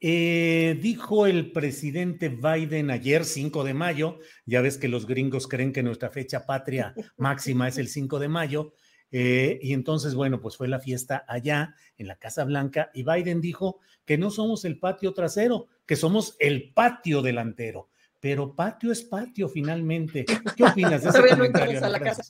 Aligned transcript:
Eh, 0.00 0.78
dijo 0.80 1.26
el 1.26 1.50
presidente 1.50 2.28
Biden 2.28 2.90
ayer, 2.90 3.24
5 3.24 3.64
de 3.64 3.74
mayo, 3.74 4.18
ya 4.46 4.60
ves 4.60 4.78
que 4.78 4.88
los 4.88 5.06
gringos 5.06 5.48
creen 5.48 5.72
que 5.72 5.82
nuestra 5.82 6.10
fecha 6.10 6.46
patria 6.46 6.94
máxima 7.16 7.68
es 7.68 7.78
el 7.78 7.88
5 7.88 8.18
de 8.18 8.28
mayo, 8.28 8.74
eh, 9.10 9.58
y 9.62 9.72
entonces, 9.72 10.14
bueno, 10.14 10.40
pues 10.40 10.56
fue 10.56 10.68
la 10.68 10.80
fiesta 10.80 11.24
allá 11.26 11.74
en 11.96 12.08
la 12.08 12.16
Casa 12.16 12.44
Blanca 12.44 12.90
y 12.92 13.02
Biden 13.02 13.40
dijo 13.40 13.80
que 14.04 14.18
no 14.18 14.30
somos 14.30 14.64
el 14.64 14.78
patio 14.78 15.14
trasero, 15.14 15.66
que 15.86 15.96
somos 15.96 16.36
el 16.38 16.72
patio 16.72 17.22
delantero. 17.22 17.88
Pero 18.20 18.54
patio 18.54 18.90
es 18.90 19.02
patio 19.02 19.48
finalmente. 19.48 20.24
¿Qué 20.56 20.64
opinas 20.64 21.02
de 21.02 21.10
ese 21.10 21.28
comentario? 21.28 21.84
a 21.84 21.88
la 21.88 22.00
casa. 22.00 22.22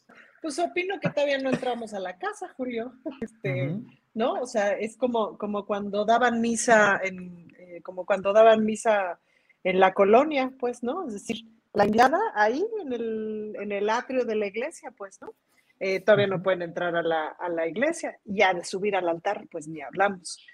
Pues 0.42 0.58
opino 0.58 1.00
que 1.00 1.08
todavía 1.08 1.38
no 1.38 1.50
entramos 1.50 1.94
a 1.94 1.98
la 1.98 2.18
casa, 2.18 2.52
Julio. 2.56 2.92
Este, 3.22 3.74
¿No? 4.12 4.34
O 4.34 4.46
sea, 4.46 4.72
es 4.72 4.96
como, 4.96 5.38
como 5.38 5.64
cuando 5.64 6.04
daban 6.04 6.40
misa 6.40 7.00
en, 7.02 7.48
como 7.80 8.06
cuando 8.06 8.32
daban 8.32 8.64
misa 8.64 9.18
en 9.64 9.80
la 9.80 9.92
colonia, 9.92 10.52
pues, 10.58 10.82
¿no? 10.82 11.06
Es 11.06 11.14
decir, 11.14 11.44
la 11.72 11.84
entrada 11.84 12.18
ahí 12.34 12.64
en 12.80 12.92
el, 12.92 13.56
en 13.60 13.72
el 13.72 13.90
atrio 13.90 14.24
de 14.24 14.36
la 14.36 14.46
iglesia, 14.46 14.92
pues, 14.96 15.20
¿no? 15.20 15.34
Eh, 15.80 16.00
todavía 16.00 16.26
no 16.26 16.42
pueden 16.42 16.62
entrar 16.62 16.96
a 16.96 17.02
la, 17.02 17.28
a 17.28 17.48
la, 17.48 17.66
iglesia, 17.66 18.18
ya 18.24 18.52
de 18.52 18.64
subir 18.64 18.96
al 18.96 19.08
altar, 19.08 19.46
pues 19.50 19.68
ni 19.68 19.80
hablamos. 19.80 20.44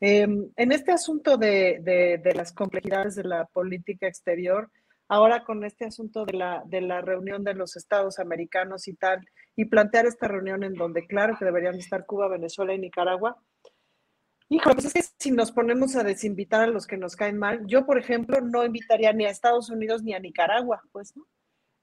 Em, 0.00 0.50
en 0.56 0.72
este 0.72 0.92
asunto 0.92 1.36
de, 1.36 1.80
de, 1.82 2.18
de, 2.18 2.34
las 2.34 2.52
complejidades 2.52 3.16
de 3.16 3.24
la 3.24 3.46
política 3.46 4.06
exterior, 4.06 4.70
ahora 5.08 5.42
con 5.42 5.64
este 5.64 5.86
asunto 5.86 6.24
de 6.24 6.34
la, 6.34 6.62
de 6.66 6.80
la 6.80 7.00
reunión 7.00 7.42
de 7.42 7.54
los 7.54 7.76
estados 7.76 8.20
americanos 8.20 8.86
y 8.86 8.94
tal, 8.94 9.26
y 9.56 9.64
plantear 9.64 10.06
esta 10.06 10.28
reunión 10.28 10.62
en 10.62 10.74
donde 10.74 11.06
claro 11.06 11.36
que 11.36 11.44
deberían 11.44 11.74
estar 11.74 12.06
Cuba, 12.06 12.28
Venezuela 12.28 12.74
y 12.74 12.78
Nicaragua, 12.78 13.36
Hijo, 14.50 14.70
pues 14.72 14.86
es 14.86 14.92
que 14.94 15.02
si 15.18 15.30
nos 15.30 15.52
ponemos 15.52 15.94
a 15.96 16.02
desinvitar 16.02 16.62
a 16.62 16.66
los 16.66 16.86
que 16.86 16.96
nos 16.96 17.16
caen 17.16 17.36
mal, 17.36 17.66
yo, 17.66 17.84
por 17.84 17.98
ejemplo, 17.98 18.40
no 18.40 18.64
invitaría 18.64 19.12
ni 19.12 19.26
a 19.26 19.30
Estados 19.30 19.68
Unidos 19.68 20.02
ni 20.02 20.14
a 20.14 20.20
Nicaragua, 20.20 20.82
pues, 20.90 21.14
¿no? 21.16 21.26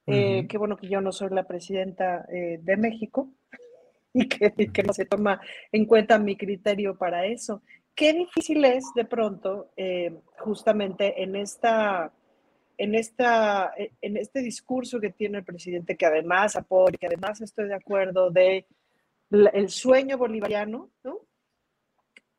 Eh, 0.07 0.45
qué 0.47 0.57
bueno 0.57 0.77
que 0.77 0.87
yo 0.87 1.01
no 1.01 1.11
soy 1.11 1.29
la 1.31 1.47
presidenta 1.47 2.25
eh, 2.31 2.59
de 2.61 2.77
México 2.77 3.31
y 4.13 4.27
que, 4.27 4.51
que, 4.51 4.83
no 4.83 4.93
se 4.93 5.05
toma 5.05 5.41
en 5.71 5.85
cuenta 5.85 6.19
mi 6.19 6.35
criterio 6.35 6.95
para 6.97 7.25
eso. 7.25 7.63
Qué 7.95 8.13
difícil 8.13 8.63
es 8.65 8.83
de 8.95 9.05
pronto, 9.05 9.71
eh, 9.77 10.13
justamente 10.39 11.23
en 11.23 11.35
esta, 11.35 12.11
en 12.77 12.93
esta, 12.93 13.73
en 14.01 14.17
este 14.17 14.41
discurso 14.41 14.99
que 14.99 15.11
tiene 15.11 15.39
el 15.39 15.45
presidente, 15.45 15.95
que 15.95 16.05
además 16.05 16.55
apoya, 16.55 16.97
que 16.97 17.07
además 17.07 17.41
estoy 17.41 17.67
de 17.67 17.75
acuerdo 17.75 18.29
de 18.31 18.67
el 19.31 19.69
sueño 19.69 20.17
bolivariano, 20.17 20.91
¿no? 21.03 21.21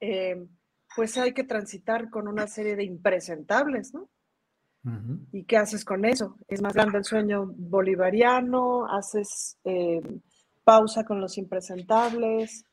Eh, 0.00 0.46
pues 0.94 1.16
hay 1.18 1.32
que 1.32 1.44
transitar 1.44 2.10
con 2.10 2.28
una 2.28 2.46
serie 2.46 2.76
de 2.76 2.84
impresentables, 2.84 3.92
¿no? 3.94 4.08
¿Y 5.32 5.42
qué 5.42 5.56
haces 5.56 5.84
con 5.84 6.04
eso? 6.04 6.36
Es 6.46 6.62
más 6.62 6.74
grande 6.74 6.98
el 6.98 7.04
sueño 7.04 7.52
bolivariano, 7.56 8.86
haces 8.86 9.58
eh, 9.64 10.00
pausa 10.62 11.04
con 11.04 11.20
los 11.20 11.38
impresentables. 11.38 12.64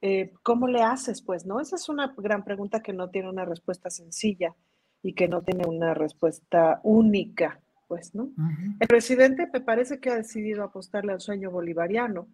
Eh, 0.00 0.32
¿Cómo 0.42 0.66
le 0.66 0.82
haces, 0.82 1.20
pues, 1.20 1.44
no? 1.44 1.60
Esa 1.60 1.76
es 1.76 1.90
una 1.90 2.14
gran 2.16 2.42
pregunta 2.42 2.80
que 2.80 2.94
no 2.94 3.10
tiene 3.10 3.28
una 3.28 3.44
respuesta 3.44 3.90
sencilla 3.90 4.56
y 5.02 5.12
que 5.12 5.28
no 5.28 5.42
tiene 5.42 5.68
una 5.68 5.92
respuesta 5.92 6.80
única, 6.84 7.60
pues, 7.86 8.14
¿no? 8.14 8.30
El 8.80 8.88
presidente 8.88 9.46
me 9.52 9.60
parece 9.60 10.00
que 10.00 10.08
ha 10.08 10.16
decidido 10.16 10.64
apostarle 10.64 11.12
al 11.12 11.20
sueño 11.20 11.50
bolivariano, 11.50 12.28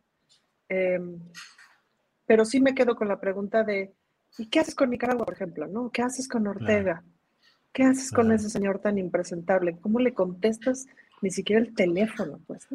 pero 2.25 2.45
sí 2.45 2.61
me 2.61 2.75
quedo 2.75 2.95
con 2.95 3.09
la 3.09 3.19
pregunta 3.19 3.65
de 3.65 3.93
¿Y 4.39 4.47
qué 4.47 4.61
haces 4.61 4.75
con 4.75 4.91
Nicaragua, 4.91 5.25
por 5.25 5.35
ejemplo? 5.35 5.67
¿no? 5.67 5.91
¿Qué 5.91 6.03
haces 6.03 6.29
con 6.29 6.47
Ortega? 6.47 7.05
¿Qué 7.73 7.85
haces 7.85 8.11
con 8.11 8.31
ese 8.33 8.51
señor 8.51 8.81
tan 8.81 8.99
impresentable? 8.99 9.77
¿Cómo 9.81 9.99
le 9.99 10.15
contestas 10.15 10.87
ni 11.23 11.31
siquiera 11.31 11.61
el 11.61 11.75
teléfono? 11.75 12.41
Pues, 12.47 12.67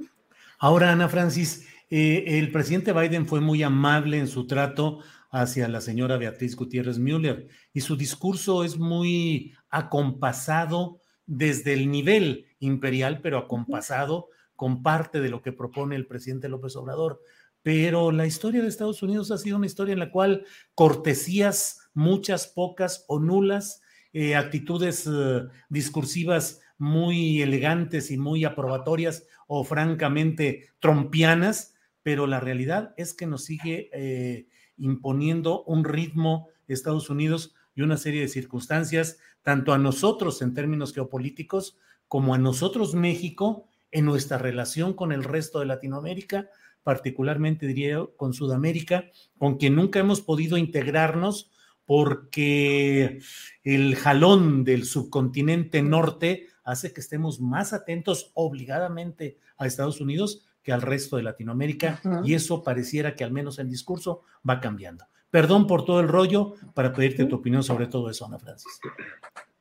Ahora, 0.60 0.92
Ana 0.92 1.08
Francis, 1.08 1.68
eh, 1.90 2.24
el 2.40 2.52
presidente 2.52 2.94
Biden 2.94 3.26
fue 3.26 3.40
muy 3.40 3.64
amable 3.64 4.20
en 4.20 4.28
su 4.28 4.46
trato 4.46 5.00
hacia 5.32 5.68
la 5.68 5.80
señora 5.80 6.18
Beatriz 6.18 6.56
Gutiérrez 6.56 6.98
Müller 6.98 7.48
y 7.72 7.82
su 7.82 7.96
discurso 7.96 8.64
es 8.64 8.78
muy 8.78 9.54
acompasado 9.70 11.00
desde 11.26 11.74
el 11.74 11.92
nivel 11.92 12.48
imperial, 12.60 13.22
pero 13.22 13.38
acompasado 13.38 14.30
con 14.56 14.84
parte 14.84 15.22
de 15.22 15.30
lo 15.30 15.42
que 15.42 15.54
propone 15.54 15.96
el 15.96 16.08
presidente 16.08 16.50
López 16.50 16.76
Obrador 16.76 17.22
pero 17.70 18.12
la 18.12 18.26
historia 18.26 18.64
de 18.64 18.68
Estados 18.68 19.04
Unidos 19.04 19.30
ha 19.30 19.38
sido 19.38 19.58
una 19.58 19.68
historia 19.68 19.94
en 19.94 20.00
la 20.00 20.10
cual 20.10 20.44
cortesías, 20.74 21.92
muchas, 21.94 22.48
pocas 22.48 23.06
o 23.08 23.20
nulas, 23.20 23.84
eh, 24.12 24.36
actitudes 24.36 25.06
eh, 25.06 25.44
discursivas 25.70 26.62
muy 26.80 27.44
elegantes 27.44 28.10
y 28.10 28.18
muy 28.18 28.44
aprobatorias 28.44 29.28
o 29.46 29.64
francamente 29.64 30.70
trompianas, 30.80 31.76
pero 32.02 32.26
la 32.26 32.40
realidad 32.40 32.96
es 32.98 33.14
que 33.14 33.28
nos 33.28 33.46
sigue 33.46 33.92
eh, 33.94 34.48
imponiendo 34.78 35.64
un 35.66 35.84
ritmo 35.84 36.48
Estados 36.68 37.12
Unidos 37.12 37.54
y 37.76 37.84
una 37.84 37.98
serie 37.98 38.22
de 38.22 38.30
circunstancias, 38.30 39.20
tanto 39.44 39.74
a 39.74 39.78
nosotros 39.78 40.42
en 40.42 40.56
términos 40.56 40.92
geopolíticos 40.92 41.78
como 42.08 42.34
a 42.34 42.40
nosotros 42.40 42.96
México 42.96 43.68
en 43.92 44.06
nuestra 44.06 44.40
relación 44.40 44.96
con 44.96 45.12
el 45.12 45.24
resto 45.24 45.60
de 45.60 45.68
Latinoamérica, 45.68 46.50
particularmente 46.84 47.68
diría 47.68 48.00
con 48.18 48.34
Sudamérica, 48.34 49.06
con 49.38 49.58
quien 49.58 49.76
nunca 49.76 50.00
hemos 50.00 50.22
podido 50.22 50.58
integrarnos 50.58 51.52
porque 51.86 53.20
el 53.64 53.96
jalón 53.96 54.64
del 54.64 54.86
subcontinente 54.86 55.82
norte 55.82 56.48
hace 56.64 56.94
que 56.94 57.02
estemos 57.02 57.42
más 57.42 57.74
atentos 57.74 58.32
obligadamente 58.36 59.38
a 59.58 59.66
Estados 59.66 60.00
Unidos 60.00 60.46
que 60.62 60.72
al 60.72 60.84
resto 60.84 61.18
de 61.18 61.24
Latinoamérica 61.24 62.00
y 62.24 62.36
eso 62.36 62.64
pareciera 62.64 63.16
que 63.16 63.24
al 63.24 63.32
menos 63.32 63.58
el 63.58 63.70
discurso 63.70 64.22
va 64.48 64.60
cambiando. 64.60 65.06
Perdón 65.32 65.66
por 65.66 65.86
todo 65.86 66.00
el 66.00 66.08
rollo 66.08 66.54
para 66.74 66.94
pedirte 66.94 67.26
tu 67.26 67.38
opinión 67.38 67.64
sobre 67.64 67.88
todo 67.88 68.10
eso, 68.10 68.26
Ana 68.26 68.38
Francis. 68.38 68.80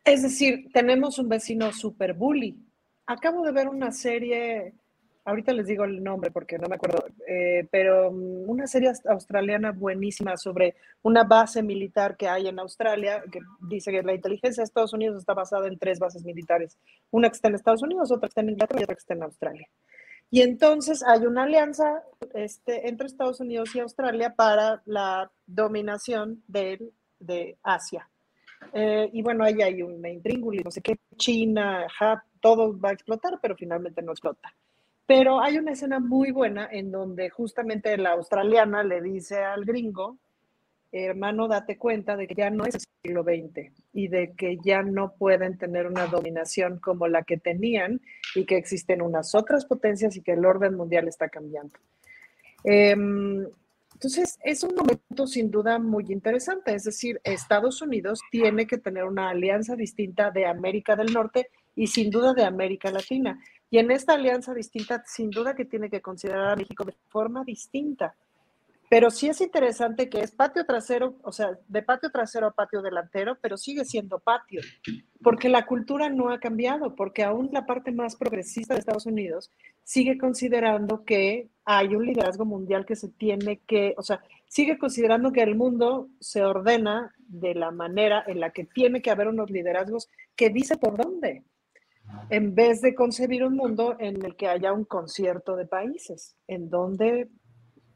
Es 0.04 0.22
decir, 0.22 0.68
tenemos 0.72 1.18
un 1.18 1.28
vecino 1.28 1.72
super 1.72 2.14
bully. 2.14 2.58
Acabo 3.06 3.42
de 3.42 3.52
ver 3.52 3.68
una 3.68 3.90
serie 3.90 4.74
ahorita 5.28 5.52
les 5.52 5.66
digo 5.66 5.84
el 5.84 6.02
nombre 6.02 6.30
porque 6.30 6.58
no 6.58 6.68
me 6.68 6.76
acuerdo, 6.76 7.04
eh, 7.26 7.68
pero 7.70 8.10
mm, 8.10 8.48
una 8.48 8.66
serie 8.66 8.92
australiana 9.04 9.72
buenísima 9.72 10.36
sobre 10.36 10.76
una 11.02 11.24
base 11.24 11.62
militar 11.62 12.16
que 12.16 12.28
hay 12.28 12.48
en 12.48 12.58
Australia, 12.58 13.22
que 13.30 13.40
dice 13.60 13.90
que 13.90 14.02
la 14.02 14.14
inteligencia 14.14 14.62
de 14.62 14.64
Estados 14.64 14.94
Unidos 14.94 15.18
está 15.18 15.34
basada 15.34 15.68
en 15.68 15.78
tres 15.78 15.98
bases 15.98 16.24
militares, 16.24 16.78
una 17.10 17.28
que 17.28 17.36
está 17.36 17.48
en 17.48 17.56
Estados 17.56 17.82
Unidos, 17.82 18.10
otra 18.10 18.28
que 18.28 18.30
está 18.30 18.40
en 18.40 18.50
Inglaterra 18.50 18.80
y 18.80 18.84
otra 18.84 18.94
que 18.94 19.00
está 19.00 19.14
en 19.14 19.22
Australia. 19.22 19.68
Y 20.30 20.40
entonces 20.42 21.02
hay 21.06 21.26
una 21.26 21.44
alianza 21.44 22.02
este, 22.34 22.88
entre 22.88 23.06
Estados 23.06 23.40
Unidos 23.40 23.74
y 23.74 23.80
Australia 23.80 24.34
para 24.34 24.82
la 24.86 25.30
dominación 25.46 26.42
de, 26.48 26.90
de 27.18 27.58
Asia. 27.62 28.08
Eh, 28.72 29.10
y 29.12 29.22
bueno, 29.22 29.44
ahí 29.44 29.60
hay 29.62 29.82
un 29.82 30.04
intríngulo, 30.06 30.62
no 30.64 30.70
sé 30.70 30.80
qué, 30.80 30.98
China, 31.16 31.86
todo 32.40 32.78
va 32.78 32.90
a 32.90 32.92
explotar, 32.92 33.38
pero 33.40 33.56
finalmente 33.56 34.02
no 34.02 34.12
explota. 34.12 34.52
Pero 35.08 35.40
hay 35.40 35.56
una 35.56 35.72
escena 35.72 36.00
muy 36.00 36.32
buena 36.32 36.68
en 36.70 36.90
donde 36.90 37.30
justamente 37.30 37.96
la 37.96 38.10
australiana 38.10 38.84
le 38.84 39.00
dice 39.00 39.42
al 39.42 39.64
gringo, 39.64 40.18
hermano, 40.92 41.48
date 41.48 41.78
cuenta 41.78 42.14
de 42.14 42.26
que 42.26 42.34
ya 42.34 42.50
no 42.50 42.66
es 42.66 42.74
el 42.74 42.80
siglo 43.02 43.22
XX 43.22 43.72
y 43.94 44.08
de 44.08 44.34
que 44.36 44.58
ya 44.62 44.82
no 44.82 45.14
pueden 45.14 45.56
tener 45.56 45.86
una 45.86 46.08
dominación 46.08 46.78
como 46.78 47.08
la 47.08 47.22
que 47.22 47.38
tenían 47.38 48.02
y 48.34 48.44
que 48.44 48.58
existen 48.58 49.00
unas 49.00 49.34
otras 49.34 49.64
potencias 49.64 50.14
y 50.14 50.20
que 50.20 50.32
el 50.32 50.44
orden 50.44 50.74
mundial 50.74 51.08
está 51.08 51.30
cambiando. 51.30 51.78
Em, 52.62 53.46
entonces, 53.98 54.38
es 54.44 54.62
un 54.62 54.76
momento 54.76 55.26
sin 55.26 55.50
duda 55.50 55.80
muy 55.80 56.04
interesante, 56.10 56.72
es 56.72 56.84
decir, 56.84 57.20
Estados 57.24 57.82
Unidos 57.82 58.20
tiene 58.30 58.64
que 58.64 58.78
tener 58.78 59.02
una 59.02 59.30
alianza 59.30 59.74
distinta 59.74 60.30
de 60.30 60.46
América 60.46 60.94
del 60.94 61.12
Norte 61.12 61.50
y 61.74 61.88
sin 61.88 62.08
duda 62.08 62.32
de 62.32 62.44
América 62.44 62.92
Latina. 62.92 63.42
Y 63.68 63.78
en 63.78 63.90
esta 63.90 64.14
alianza 64.14 64.54
distinta, 64.54 65.02
sin 65.04 65.30
duda 65.30 65.56
que 65.56 65.64
tiene 65.64 65.90
que 65.90 66.00
considerar 66.00 66.50
a 66.52 66.54
México 66.54 66.84
de 66.84 66.94
forma 67.08 67.42
distinta. 67.42 68.14
Pero 68.88 69.10
sí 69.10 69.28
es 69.28 69.40
interesante 69.40 70.08
que 70.08 70.20
es 70.20 70.30
patio 70.30 70.64
trasero, 70.64 71.16
o 71.24 71.32
sea, 71.32 71.58
de 71.66 71.82
patio 71.82 72.10
trasero 72.10 72.46
a 72.46 72.52
patio 72.52 72.80
delantero, 72.80 73.36
pero 73.40 73.56
sigue 73.56 73.84
siendo 73.84 74.20
patio, 74.20 74.60
porque 75.24 75.48
la 75.48 75.66
cultura 75.66 76.08
no 76.08 76.30
ha 76.30 76.38
cambiado, 76.38 76.94
porque 76.94 77.24
aún 77.24 77.50
la 77.52 77.66
parte 77.66 77.90
más 77.90 78.14
progresista 78.14 78.74
de 78.74 78.80
Estados 78.80 79.06
Unidos 79.06 79.50
sigue 79.82 80.18
considerando 80.18 81.04
que 81.04 81.48
hay 81.70 81.94
un 81.94 82.06
liderazgo 82.06 82.46
mundial 82.46 82.86
que 82.86 82.96
se 82.96 83.10
tiene 83.10 83.58
que, 83.58 83.94
o 83.98 84.02
sea, 84.02 84.22
sigue 84.46 84.78
considerando 84.78 85.32
que 85.32 85.42
el 85.42 85.54
mundo 85.54 86.08
se 86.18 86.42
ordena 86.42 87.14
de 87.18 87.54
la 87.54 87.70
manera 87.70 88.24
en 88.26 88.40
la 88.40 88.52
que 88.52 88.64
tiene 88.64 89.02
que 89.02 89.10
haber 89.10 89.28
unos 89.28 89.50
liderazgos 89.50 90.08
que 90.34 90.48
dice 90.48 90.78
por 90.78 90.96
dónde, 90.96 91.42
en 92.30 92.54
vez 92.54 92.80
de 92.80 92.94
concebir 92.94 93.44
un 93.44 93.54
mundo 93.54 93.96
en 93.98 94.24
el 94.24 94.34
que 94.34 94.48
haya 94.48 94.72
un 94.72 94.86
concierto 94.86 95.56
de 95.56 95.66
países, 95.66 96.34
en 96.46 96.70
donde 96.70 97.28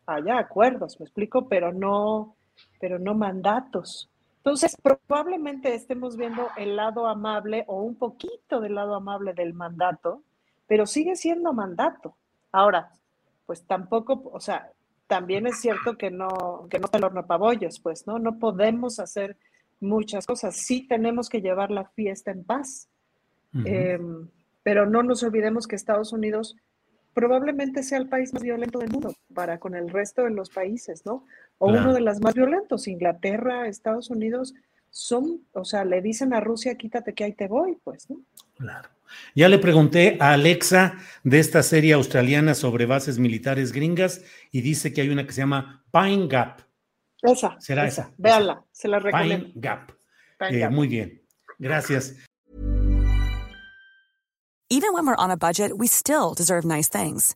haya 0.05 0.37
acuerdos, 0.37 1.01
me 1.01 1.05
explico, 1.05 1.49
pero 1.49 1.73
no, 1.73 2.37
pero 2.79 2.99
no 2.99 3.15
mandatos. 3.15 4.11
Entonces, 4.37 4.77
probablemente 4.83 5.75
estemos 5.75 6.19
viendo 6.19 6.47
el 6.59 6.77
lado 6.77 7.07
amable 7.07 7.65
o 7.69 7.81
un 7.83 7.95
poquito 7.95 8.61
del 8.61 8.75
lado 8.75 8.95
amable 8.95 9.33
del 9.33 9.55
mandato, 9.55 10.23
pero 10.67 10.85
sigue 10.85 11.17
siendo 11.17 11.55
mandato. 11.55 12.19
Ahora, 12.51 12.91
pues 13.47 13.67
tampoco, 13.67 14.31
o 14.33 14.41
sea, 14.41 14.73
también 15.07 15.47
es 15.47 15.61
cierto 15.61 15.99
que 15.99 16.11
no, 16.11 16.67
que 16.71 16.79
no 16.79 16.87
está 16.87 16.99
el 16.99 17.05
horno 17.05 17.27
pabollos, 17.27 17.81
pues, 17.81 18.07
¿no? 18.07 18.19
No 18.19 18.39
podemos 18.39 18.99
hacer 18.99 19.37
muchas 19.81 20.27
cosas. 20.27 20.57
Sí 20.57 20.87
tenemos 20.89 21.29
que 21.29 21.43
llevar 21.43 21.71
la 21.71 21.85
fiesta 21.85 22.31
en 22.31 22.45
paz. 22.45 22.89
Em, 23.67 24.29
pero 24.63 24.87
no 24.87 25.03
nos 25.03 25.23
olvidemos 25.23 25.67
que 25.67 25.77
Estados 25.77 26.15
Unidos 26.15 26.57
probablemente 27.13 27.83
sea 27.83 27.99
el 27.99 28.09
país 28.09 28.33
más 28.33 28.43
violento 28.43 28.79
del 28.79 28.91
mundo 28.91 29.15
para 29.35 29.59
con 29.59 29.75
el 29.75 29.91
resto 29.91 30.23
de 30.23 30.31
los 30.31 30.49
países, 30.49 31.05
¿no? 31.05 31.27
O 31.59 31.69
uno 31.69 31.93
de 31.93 32.01
los 32.01 32.21
más 32.21 32.35
violentos, 32.35 32.89
Inglaterra, 32.89 33.67
Estados 33.67 34.09
Unidos, 34.09 34.55
son, 34.89 35.43
o 35.53 35.65
sea, 35.65 35.85
le 35.85 36.01
dicen 36.01 36.33
a 36.33 36.41
Rusia, 36.41 36.77
quítate 36.77 37.13
que 37.13 37.25
ahí 37.25 37.33
te 37.33 37.49
voy, 37.49 37.79
pues, 37.85 38.09
¿no? 38.09 38.21
Claro. 38.63 38.89
Ya 39.35 39.49
le 39.49 39.59
pregunté 39.59 40.17
a 40.21 40.33
Alexa 40.35 40.95
de 41.25 41.41
esta 41.41 41.63
serie 41.65 41.95
australiana 41.95 42.55
sobre 42.55 42.87
bases 42.87 43.19
militares 43.19 43.73
gringas 43.73 44.23
y 44.53 44.61
dice 44.61 44.93
que 44.93 45.01
hay 45.01 45.09
una 45.09 45.27
que 45.27 45.33
se 45.33 45.41
llama 45.41 45.85
Pine 45.93 46.29
Gap. 46.29 46.63
Esa. 47.21 47.57
Será 47.59 47.87
esa. 47.87 48.13
Véanla, 48.19 48.65
se 48.71 48.89
la 48.89 49.01
recomiendo. 49.01 49.47
Pine 49.47 49.61
Gap. 49.61 49.93
Pine 50.39 50.57
eh, 50.57 50.61
Gap. 50.61 50.73
Muy 50.73 50.89
bien. 50.89 51.21
Gracias. 51.59 52.15
Even 54.71 54.95
when 54.95 55.07
we're 55.07 55.17
on 55.17 55.31
a 55.31 55.37
budget, 55.37 55.77
we 55.77 55.89
still 55.89 56.35
deserve 56.35 56.65
nice 56.65 56.89
things. 56.89 57.35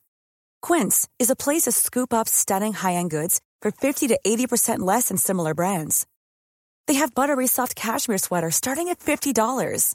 Quince 0.63 1.09
is 1.19 1.29
a 1.29 1.37
place 1.37 1.65
to 1.65 1.73
scoop 1.73 2.15
up 2.15 2.29
stunning 2.29 2.73
high-end 2.73 3.11
goods 3.11 3.41
for 3.61 3.71
50 3.71 4.09
to 4.09 4.19
80% 4.25 4.79
less 4.79 5.09
than 5.09 5.19
similar 5.19 5.55
brands. 5.55 6.07
They 6.87 6.95
have 6.95 7.15
buttery 7.15 7.47
soft 7.47 7.75
cashmere 7.75 8.19
sweaters 8.19 8.55
starting 8.55 8.89
at 8.89 9.01
$50, 9.01 9.95